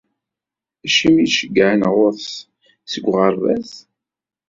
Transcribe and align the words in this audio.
Acimi 0.85 1.19
i 1.23 1.27
d-ceggɛen 1.27 1.81
ɣur-s 1.93 2.29
seg 2.91 3.03
uɣerbaz? 3.09 3.69